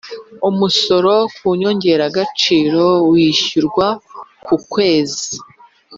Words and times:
Umusoro 0.49 1.13
ku 1.35 1.47
nyongeragaciro 1.59 2.85
wishyurwa 3.09 3.87
ku 4.45 4.55
kwezi 4.71 5.33